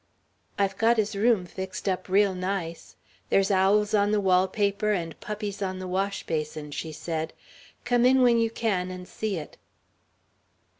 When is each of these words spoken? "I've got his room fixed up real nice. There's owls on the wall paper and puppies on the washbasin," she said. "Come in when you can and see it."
"I've 0.57 0.79
got 0.79 0.97
his 0.97 1.15
room 1.15 1.45
fixed 1.45 1.87
up 1.87 2.09
real 2.09 2.33
nice. 2.33 2.95
There's 3.29 3.51
owls 3.51 3.93
on 3.93 4.09
the 4.09 4.19
wall 4.19 4.47
paper 4.47 4.93
and 4.93 5.19
puppies 5.19 5.61
on 5.61 5.77
the 5.77 5.87
washbasin," 5.87 6.71
she 6.71 6.91
said. 6.91 7.33
"Come 7.85 8.03
in 8.07 8.23
when 8.23 8.39
you 8.39 8.49
can 8.49 8.89
and 8.89 9.07
see 9.07 9.37
it." 9.37 9.57